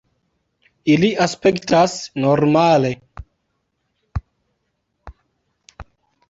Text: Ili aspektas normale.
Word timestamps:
Ili 0.93 1.09
aspektas 1.25 1.97
normale. 2.23 2.89